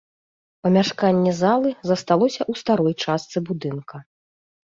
[0.67, 3.95] Памяшканне залы засталося ў старой частцы будынка.